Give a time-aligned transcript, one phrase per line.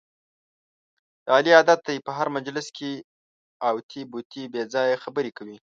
[1.25, 2.91] د علي عادت دی، په هر مجلس کې
[3.69, 5.57] اوتې بوتې بې ځایه خبرې کوي.